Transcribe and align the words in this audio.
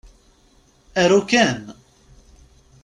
Aru 1.01 1.21
kan! 1.31 1.59